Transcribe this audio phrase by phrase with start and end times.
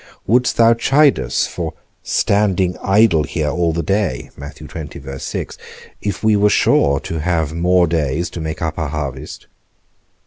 [0.25, 4.31] Wouldst thou chide us for standing idle here all the day,
[6.01, 9.45] if we were sure to have more days to make up our harvest?